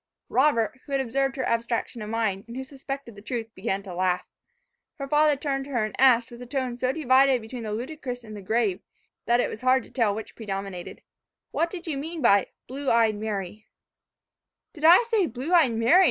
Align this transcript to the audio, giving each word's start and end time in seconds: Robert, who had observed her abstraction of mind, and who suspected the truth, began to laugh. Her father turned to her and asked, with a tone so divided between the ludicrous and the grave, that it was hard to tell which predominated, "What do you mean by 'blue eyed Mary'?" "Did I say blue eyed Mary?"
Robert, 0.29 0.79
who 0.83 0.93
had 0.93 0.99
observed 0.99 1.35
her 1.35 1.43
abstraction 1.45 2.01
of 2.01 2.09
mind, 2.09 2.45
and 2.47 2.57
who 2.57 2.63
suspected 2.63 3.13
the 3.15 3.21
truth, 3.21 3.53
began 3.53 3.83
to 3.83 3.93
laugh. 3.93 4.25
Her 4.95 5.07
father 5.07 5.35
turned 5.35 5.65
to 5.65 5.69
her 5.73 5.85
and 5.85 5.95
asked, 6.01 6.31
with 6.31 6.41
a 6.41 6.47
tone 6.47 6.75
so 6.79 6.91
divided 6.91 7.39
between 7.39 7.61
the 7.61 7.71
ludicrous 7.71 8.23
and 8.23 8.35
the 8.35 8.41
grave, 8.41 8.79
that 9.27 9.39
it 9.39 9.47
was 9.47 9.61
hard 9.61 9.83
to 9.83 9.91
tell 9.91 10.15
which 10.15 10.35
predominated, 10.35 11.03
"What 11.51 11.69
do 11.69 11.79
you 11.85 11.99
mean 11.99 12.19
by 12.23 12.47
'blue 12.67 12.89
eyed 12.89 13.13
Mary'?" 13.13 13.67
"Did 14.73 14.85
I 14.85 15.03
say 15.03 15.27
blue 15.27 15.53
eyed 15.53 15.73
Mary?" 15.73 15.99